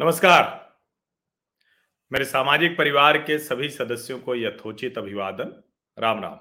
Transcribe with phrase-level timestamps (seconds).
[0.00, 0.76] नमस्कार।
[2.12, 5.62] मेरे सामाजिक परिवार के सभी सदस्यों को यथोचित अभिवादन।
[5.98, 6.40] राम राम।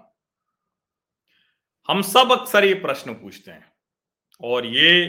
[1.87, 3.73] हम सब अक्सर ये प्रश्न पूछते हैं,
[4.41, 5.05] और ये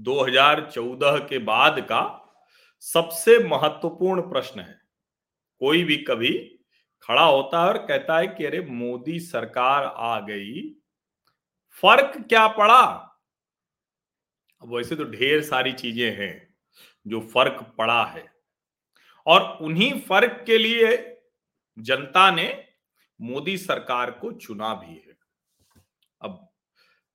[0.00, 2.32] 2014 के बाद का
[2.80, 4.80] सबसे महत्वपूर्ण प्रश्न है।
[5.58, 6.60] कोई भी कभी
[7.02, 10.70] खड़ा होता है और कहता है कि, अरे, मोदी सरकार आ गई।
[11.70, 13.10] फ़र्क क्या पड़ा?
[14.64, 16.49] वैसे तो ढेर सारी चीज़ें हैं।
[17.06, 18.32] जो फ़र्क पड़ा है।
[19.26, 21.16] और उन्हीं फ़र्क के लिए
[21.78, 22.66] जनता ने
[23.20, 25.16] मोदी सरकार को चुना भी है।
[26.22, 26.52] अब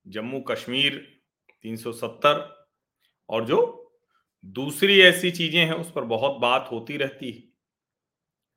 [0.08, 1.21] जम्मू कश्मीर
[1.63, 2.67] 370
[3.30, 3.81] और जो
[4.45, 7.44] दूसरी ऐसी चीज़ें हैं, उस पर बहुत बात होती रहती है।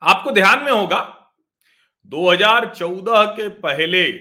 [0.03, 1.33] आपको ध्यान में होगा
[2.07, 4.13] 2014 के पहले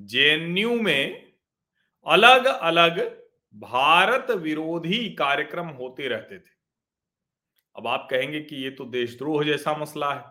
[0.00, 1.32] जेएनयू में
[2.06, 3.21] अलग अलग
[3.54, 6.50] भारत विरोधी कार्यक्रम होते रहते थे।
[7.76, 10.24] अब आप कहेंगे कि ये तो देशद्रोह जैसा मसला है,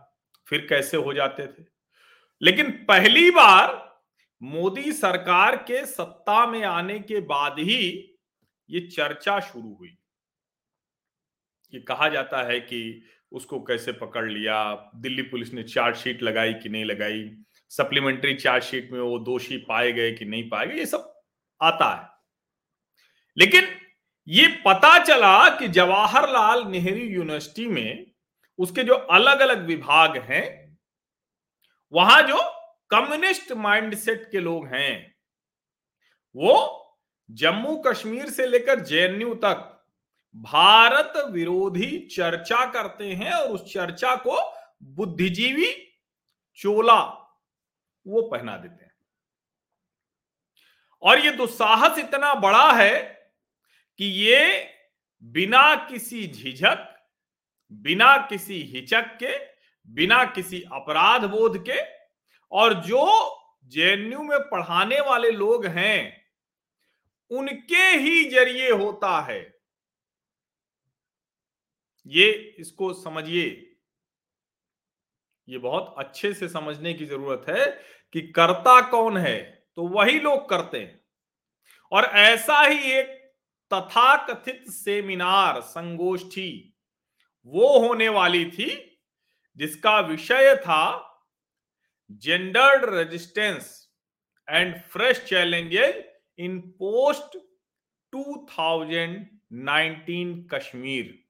[0.47, 1.65] फिर कैसे हो जाते थे?
[2.41, 3.89] लेकिन पहली बार
[4.41, 8.17] मोदी सरकार के सत्ता में आने के बाद ही
[8.69, 9.97] ये चर्चा शुरू हुई।
[11.73, 16.69] ये कहा जाता है कि उसको कैसे पकड़ लिया, दिल्ली पुलिस ने चार्जशीट लगाई कि
[16.69, 17.29] नहीं लगाई,
[17.71, 21.23] सप्लीमेंट्री चार्जशीट में वो दोषी पाए गए कि नहीं पाए गए, ये सब
[21.61, 22.10] आता है।
[23.37, 23.79] लेकिन
[24.27, 28.11] ये पता चला कि जवाहरलाल नेहरू यूनिवर्सिटी में
[28.57, 30.77] उसके जो अलग अलग विभाग हैं,
[31.93, 32.37] वहाँ जो
[32.89, 35.15] कम्युनिस्ट माइंडसेट के लोग हैं,
[36.35, 36.77] वो
[37.31, 39.85] जम्मू कश्मीर से लेकर जेएनयू तक
[40.35, 45.97] भारत विरोधी चर्चा करते हैं और उस चर्चा को बुद्धिजीवी
[46.55, 47.01] चोला
[48.07, 48.91] वो पहना देते हैं।
[51.01, 53.20] और ये दुस्साहस इतना बड़ा है
[53.99, 54.67] कि ये
[55.23, 56.87] बिना किसी झिझक,
[57.71, 59.37] बिना किसी हिचक के,
[59.87, 61.79] बिना किसी अपराध बोध के,
[62.51, 63.05] और जो
[63.65, 66.21] जेएनयू में पढ़ाने वाले लोग हैं,
[67.31, 69.41] उनके ही ज़रिए होता है।
[72.05, 73.67] ये इसको समझिए।
[75.47, 77.65] ये बहुत अच्छे से समझने की ज़रूरत है
[78.13, 79.39] कि करता कौन है
[79.75, 81.01] तो वही लोग करते हैं।
[81.91, 83.20] और ऐसा ही एक
[83.73, 86.73] तथाकथित सेमिनार संगोष्ठी।
[87.45, 88.99] वो होने वाली थी,
[89.55, 91.07] जिसका विषय था
[92.11, 93.89] gendered resistance
[94.49, 96.05] and fresh challenges
[96.39, 97.37] in post
[98.13, 101.23] 2019 Kashmir.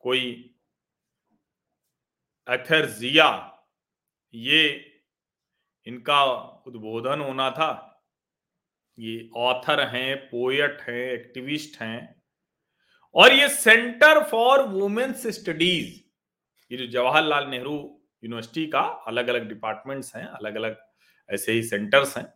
[0.00, 0.54] कोई
[2.48, 3.58] एथर्जिया
[4.34, 4.92] ये
[5.86, 6.24] इनका
[6.66, 7.91] उद्बोधन होना था।
[9.02, 12.22] ये ऑथर हैं पोएट हैं एक्टिविस्ट हैं।
[13.14, 16.00] और ये सेंटर फॉर वुमेन्स स्टडीज़
[16.72, 20.76] ये जो जवाहरलाल नेहरू यूनिवर्सिटी का अलग अलग डिपार्टमेंट्स हैं अलग अलग
[21.30, 22.34] ऐसे ही सेंटर्स हैं।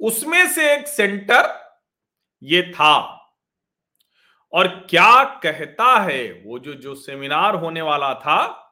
[0.00, 1.76] उसमें से एक सेंटर
[2.42, 3.12] ये था।
[4.52, 8.62] और क्या कहता है वो जो जो सेमिनार होने वाला था,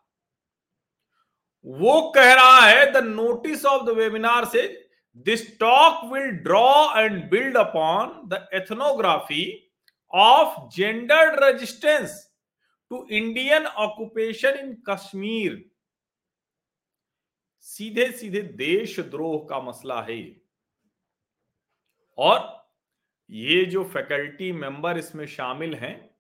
[1.66, 4.83] वो कह रहा है the notice of the webinar से
[5.16, 9.70] this talk will draw and build upon the ethnography
[10.12, 12.32] of gender resistance
[12.88, 15.70] to Indian occupation in Kashmir
[17.60, 20.36] सीधे सीधे देशद्रोह का मसला है
[22.18, 22.68] और
[23.30, 26.10] ये जो फैकल्टी मेंबर इसमें शामिल हैं,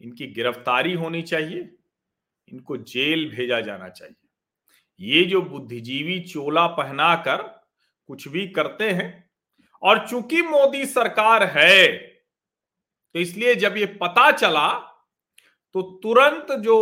[0.00, 1.68] इनकी गिरफ्तारी होनी चाहिए,
[2.48, 4.14] इनको जेल भेजा जाना चाहिए।
[5.00, 7.57] ये जो बुद्धिजीवी चोला पहनाकर
[8.08, 9.30] कुछ भी करते हैं।
[9.82, 11.96] और चूँकि मोदी सरकार है
[13.14, 14.68] तो इसलिए जब ये पता चला
[15.74, 16.76] तो तुरंत जो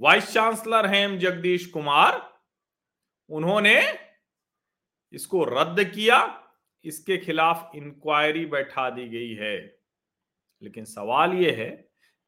[0.00, 2.20] वाइस चांसलर हैं जगदीश कुमार,
[3.30, 3.80] उन्होंने
[5.12, 6.18] इसको रद्द किया।
[6.84, 9.56] इसके खिलाफ इंक्वायरी बैठा दी गई है।
[10.62, 11.70] लेकिन सवाल यह है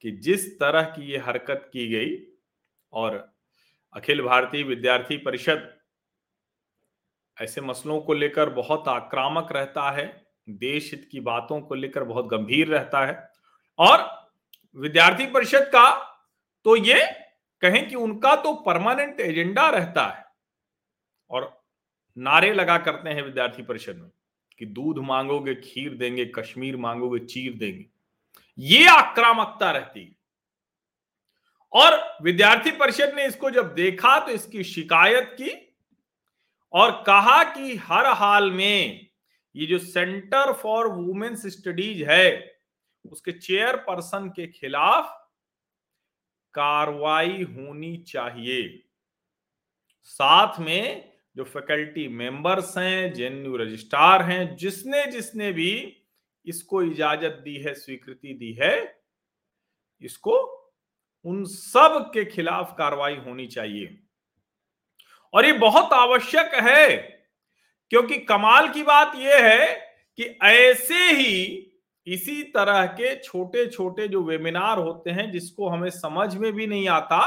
[0.05, 2.17] कि जिस तरह की ये हरकत की गई,
[2.93, 3.35] और
[3.93, 5.74] अखिल भारतीय विद्यार्थी परिषद
[7.41, 12.27] ऐसे मसलों को लेकर बहुत आक्रामक रहता है, देश हित की बातों को लेकर बहुत
[12.27, 13.33] गंभीर रहता है।
[13.79, 14.31] और
[14.77, 15.91] विद्यार्थी परिषद का
[16.65, 17.05] तो ये
[17.61, 20.25] कहें कि उनका तो परमानेंट एजेंडा रहता है।
[21.31, 21.63] और
[22.19, 24.11] नारे लगा करते हैं विद्यार्थी परिषद में
[24.59, 27.87] कि दूध मांगोगे, खीर देंगे, कश्मीर मांगोगे, चीर देंगे।
[28.59, 30.17] ये आक्रामकता रहती है।
[31.73, 35.74] और विद्यार्थी परिषद ने इसको जब देखा तो इसकी शिकायत की
[36.75, 39.07] और कहा कि हर हाल में
[39.57, 42.57] ये जो सेंटर फॉर वुमेन्स स्टडीज़ है,
[43.05, 45.13] उसके चेयरपर्सन के खिलाफ
[46.55, 48.83] कार्रवाई होनी चाहिए।
[50.03, 55.97] साथ में जो फैकल्टी मेंबर्स हैं, जेएनयू रजिस्ट्रार हैं, जिसने जिसने भी
[56.47, 59.03] इसको इजाज़त दी है, स्वीकृति दी है,
[60.03, 60.37] इसको
[61.25, 64.04] उन सब के खिलाफ कार्रवाई होनी चाहिए।
[65.35, 66.97] और ये बहुत आवश्यक है,
[67.91, 69.75] क्योंकि कमाल की बात यह है
[70.19, 71.71] कि ऐसे ही
[72.07, 76.89] इसी तरह के छोटे छोटे जो वेबिनार होते हैं, जिसको हमें समझ में भी नहीं
[76.89, 77.21] आता,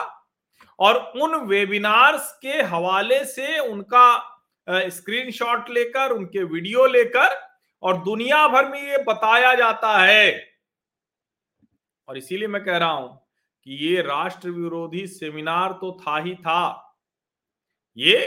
[0.79, 4.33] और उन वेबिनार्स के हवाले से उनका
[4.67, 7.35] स्क्रीनशॉट लेकर, उनके वीडियो लेकर,
[7.83, 10.31] और दुनिया भर में ये बताया जाता है।
[12.07, 13.15] और इसीलिए मैं कह रहा हूँ
[13.67, 16.86] कि ये राष्ट्र विरोधी सेमिनार तो था ही था।
[17.97, 18.25] ये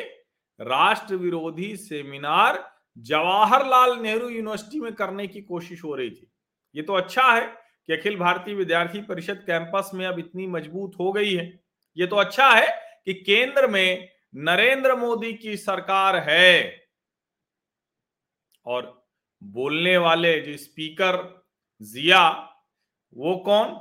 [0.61, 2.65] राष्ट्र विरोधी सेमिनार
[2.99, 6.31] जवाहरलाल नेहरू यूनिवर्सिटी में करने की कोशिश हो रही थी।
[6.75, 7.47] ये तो अच्छा है
[7.87, 11.47] कि अखिल भारतीय विद्यार्थी परिषद कैंपस में अब इतनी मज़बूत हो गई है।
[11.97, 12.67] ये तो अच्छा है
[13.07, 16.89] कि केंद्र में नरेंद्र मोदी की सरकार है।
[18.67, 19.09] और
[19.43, 21.45] बोलने वाले जो स्पीकर
[21.83, 22.29] जिया,
[23.17, 23.73] वो कौन?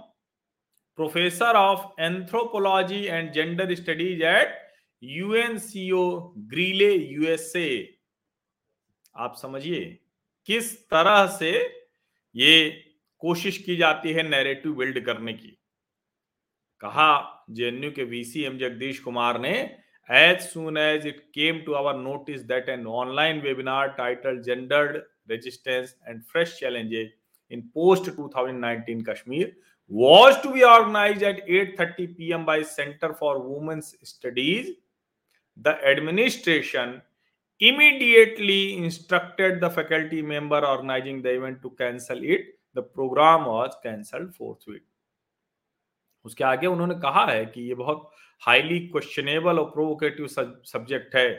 [0.98, 4.69] Professor of anthropology and gender studies at
[5.04, 6.20] UNCO
[6.52, 7.98] Greeley USA
[9.16, 10.00] आप समझिए,
[10.48, 11.52] किस तरह से
[12.36, 12.70] ये
[13.22, 15.58] कोशिश की जाती है नैरेटिव बिल्ड करने की
[16.82, 19.54] कहा जेएनयू के वीसी एम जगदीश कुमार ने
[20.10, 24.98] as soon as it came to our notice that an online webinar title gendered
[25.32, 27.12] resistance and fresh challenges
[27.52, 29.58] in post 2019 Kashmir
[29.92, 32.46] was to be organized at 8:30 p.m.
[32.46, 34.68] by Center for Women's Studies.
[35.62, 37.02] The administration
[37.60, 42.46] immediately instructed the faculty member organizing the event to cancel it.
[42.74, 44.84] The program was cancelled forthwith.
[46.26, 48.10] उसके आगे उन्होंने कहा है कि ये बहुत
[48.46, 51.30] highly questionable और provocative subject है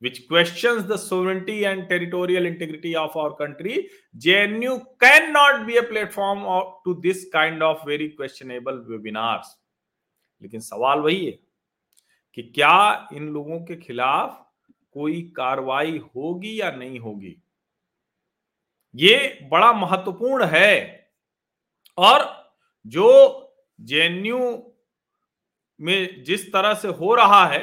[0.00, 3.78] which questions the sovereignty and territorial integrity of our country
[4.26, 4.74] jnu
[5.04, 9.48] cannot be a platform of, to this kind of very questionable webinars
[10.42, 11.38] लेकिन सवाल वही है
[12.38, 14.46] कि क्या इन लोगों के खिलाफ
[14.92, 17.34] कोई कार्रवाई होगी या नहीं होगी?
[18.94, 21.10] ये बड़ा महत्वपूर्ण है।
[21.98, 22.26] और
[22.86, 23.08] जो
[23.80, 24.38] जेएनयू
[25.80, 27.60] में जिस तरह से हो रहा है,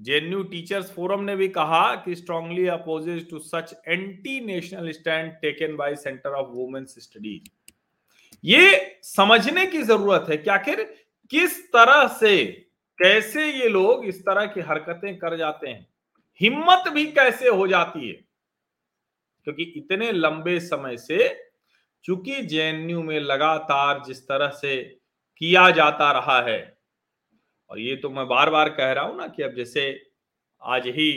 [0.00, 5.76] जेएनयू टीचर्स फोरम ने भी कहा कि strongly opposes to such anti national stand taken
[5.76, 7.50] by centre of women's studies
[8.44, 10.82] ये समझने की ज़रूरत है कि आखिर
[11.30, 12.69] किस तरह से
[13.00, 15.86] कैसे ये लोग इस तरह की हरकतें कर जाते हैं?
[16.40, 18.14] हिम्मत भी कैसे हो जाती है?
[19.46, 21.28] क्योंकि इतने लंबे समय से,
[22.04, 24.76] चूँकि जेएनयू में लगातार जिस तरह से
[25.40, 26.60] किया जाता रहा है,
[27.70, 29.90] और ये तो मैं बार बार कह रहा हूँ ना कि अब जैसे
[30.62, 31.10] आज ही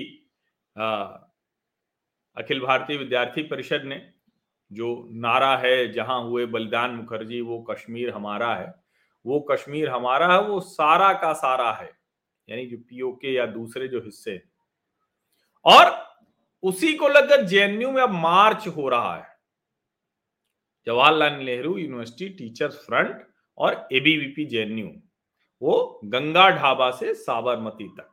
[2.38, 4.02] अखिल भारतीय विद्यार्थी परिषद ने
[4.72, 8.74] जो नारा है, जहाँ हुए बलिदान मुखर्जी, वो कश्मीर हमारा है
[9.26, 11.92] वो कश्मीर हमारा है, वो सारा का सारा है,
[12.50, 14.42] यानी जो पीओके या दूसरे जो हिस्से
[15.66, 15.92] और
[16.64, 19.32] उसी को लेकर जेएनयू में अब मार्च हो रहा है।
[20.88, 23.26] Jawaharlal Nehru university teachers front
[23.58, 24.88] और एबीवीपी जेएनयू
[25.62, 28.10] वो गंगा ढाबा से साबरमती तक।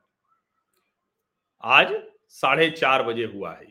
[1.65, 1.95] आज
[2.31, 3.67] साढ़े चार बजे हुआ है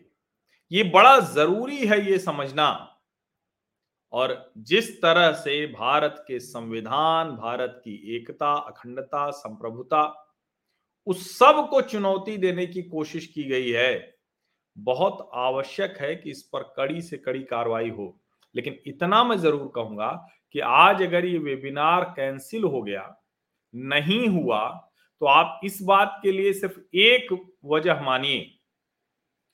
[0.72, 2.68] ये बड़ा ज़रूरी है ये समझना।
[4.14, 10.04] और जिस तरह से भारत के संविधान, भारत की एकता, अखंडता, संप्रभुता,
[11.08, 14.18] उस सबको चुनौती देने की कोशिश की गई है,
[14.78, 18.16] बहुत आवश्यक है कि इस पर कड़ी से कड़ी कार्रवाई हो।
[18.56, 20.12] लेकिन इतना मैं ज़रूर कहूँगा
[20.52, 23.16] कि आज अगर ये वेबिनार कैंसिल हो गया,
[23.74, 24.68] नहीं हुआ
[25.22, 27.34] तो आप इस बात के लिए सिर्फ़ एक
[27.66, 28.40] वजह मानिए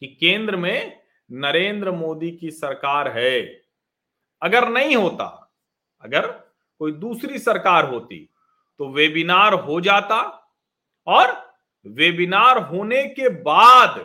[0.02, 3.65] कि केंद्र में नरेंद्र मोदी की सरकार है।
[4.42, 5.26] अगर नहीं होता,
[6.04, 6.28] अगर
[6.82, 8.18] कोई दूसरी सरकार होती
[8.80, 10.22] तो वेबिनार हो जाता
[11.08, 11.32] और
[11.86, 14.00] वेबिनार होने के बाद,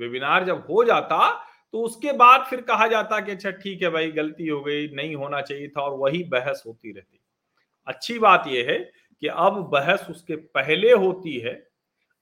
[0.00, 1.28] वेबिनार जब हो जाता
[1.74, 5.14] तो उसके बाद फिर कहा जाता कि अच्छा ठीक है भाई, गलती हो गई, नहीं
[5.16, 7.20] होना चाहिए था और वही बहस होती रहती।
[7.86, 8.78] अच्छी बात यह है
[9.22, 11.52] कि अब बहस उसके पहले होती है।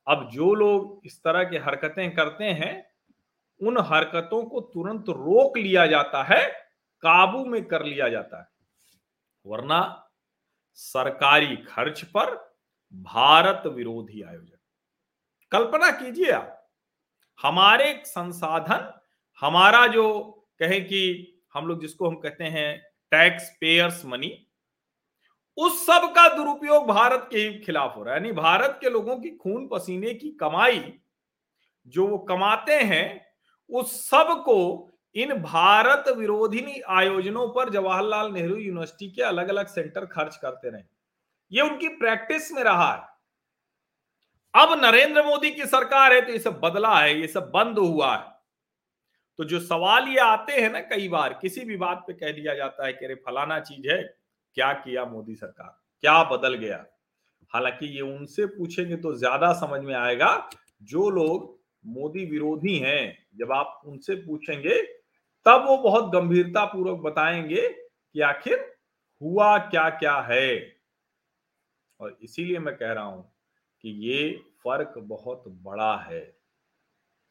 [0.06, 2.86] अब जो लोग इस तरह की हरकतें करते हैं,
[3.60, 6.63] उन हरकतों को तुरंत रोक लिया जाता है
[7.06, 8.48] काबू में कर लिया जाता है।
[9.46, 10.10] वरना
[10.74, 12.34] सरकारी खर्च पर
[12.92, 14.58] भारत विरोधी आयोजन।
[15.52, 16.70] कल्पना कीजिए आप,
[17.42, 19.00] हमारे संसाधन,
[19.40, 22.78] हमारा जो कहें कि हम लोग जिसको हम कहते हैं
[23.10, 24.48] टैक्स पेयर्स मनी
[25.56, 29.30] उस सब का दुरुपयोग भारत के खिलाफ हो रहा है। यानी भारत के लोगों की
[29.30, 31.00] खून पसीने की कमाई,
[31.86, 33.26] जो वो कमाते हैं,
[33.70, 40.36] उस सबको इन भारत विरोधी आयोजनों पर जवाहरलाल नेहरू यूनिवर्सिटी के अलग अलग सेंटर खर्च
[40.36, 40.82] करते रहे।
[41.52, 43.02] ये उनकी प्रैक्टिस में रहा है।
[44.54, 48.14] अब नरेंद्र मोदी की सरकार है तो ये सब बदला है, ये सब बंद हुआ
[48.16, 48.32] है।
[49.38, 52.54] तो जो सवाल ये आते हैं ना कई बार, किसी भी बात पे कह दिया
[52.54, 54.02] जाता है कि अरे फलाना चीज़ है,
[54.56, 55.76] क्या किया मोदी सरकार?
[56.04, 56.84] क्या बदल गया?
[57.52, 60.48] हालाँकि ये उनसे पूछेंगे तो ज़्यादा समझ में आएगा,
[60.82, 64.82] जो लोग मोदी विरोधी हैं, जब आप उनसे पूछेंगे
[65.46, 67.68] तब वो बहुत गंभीरता पूर्वक बताएँगे
[68.12, 68.76] कि आखिर
[69.22, 70.76] हुआ क्या क्या है।
[72.00, 73.32] और इसीलिए मैं कह रहा हूँ
[73.82, 76.36] कि ये फ़र्क बहुत बड़ा है।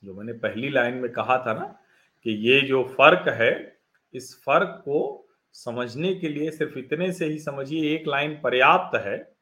[0.03, 1.79] जो मैंने पहली लाइन में कहा था ना
[2.23, 3.79] कि ये जो फ़र्क है,
[4.13, 9.35] इस फ़र्क को समझने के लिए सिर्फ़ इतने से ही समझिए, एक लाइन पर्याप्त है।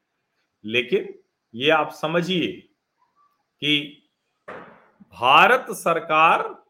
[0.64, 1.14] लेकिन
[1.54, 2.52] ये आप समझिए
[3.60, 4.02] कि
[5.00, 6.61] भारत सरकार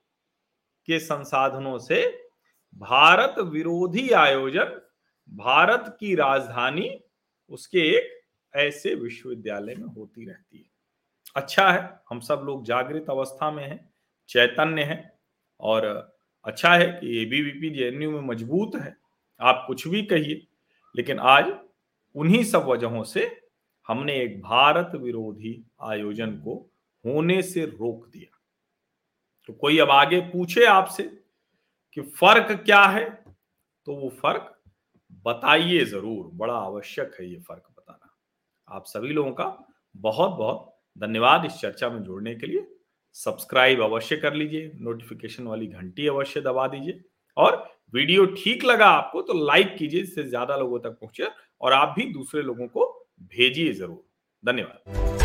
[0.86, 2.06] के संसाधनों से
[2.76, 4.80] भारत विरोधी आयोजन,
[5.32, 6.90] भारत की राजधानी
[7.50, 8.20] उसके एक
[8.54, 10.64] ऐसे विश्वविद्यालय में होती रहती है।
[11.36, 13.92] अच्छा है, हम सब लोग जागृत अवस्था में हैं,
[14.28, 15.12] चैतन्य हैं
[15.60, 16.12] और
[16.44, 18.96] अच्छा है कि एबीवीपी जेएनयू में मज़बूत है।
[19.40, 20.46] आप कुछ भी कहिए,
[20.96, 21.52] लेकिन आज
[22.14, 23.40] उन्हीं सब वजहों से
[23.88, 26.54] हमने एक भारत विरोधी आयोजन को
[27.04, 28.31] होने से रोक दिया।
[29.48, 31.02] तो कोई अब आगे पूछे आपसे
[31.96, 33.04] कि फ़र्क क्या है
[33.86, 34.48] तो वो फ़र्क
[35.26, 38.14] बताइए ज़रूर। बड़ा आवश्यक है ये फ़र्क बताना।
[38.68, 39.46] आप सभी लोगों का
[39.94, 42.66] बहुत बहुत धन्यवाद इस चर्चा में जुड़ने के लिए।
[43.16, 47.00] सब्सक्राइब अवश्य कर लीजिए, नोटिफिकेशन वाली घंटी अवश्य दबा दीजिए
[47.36, 47.56] और
[47.94, 51.28] वीडियो ठीक लगा आपको तो लाइक कीजिए जिससे ज़्यादा लोगों तक पहुँचे
[51.60, 52.88] और आप भी दूसरे लोगों को
[53.24, 54.02] भेजिए ज़रूर।
[54.44, 55.21] धन्यवाद।